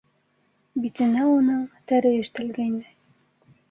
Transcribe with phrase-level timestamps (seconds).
[0.85, 1.61] Битенә уның...
[1.93, 2.85] тәре эштәлгәйне.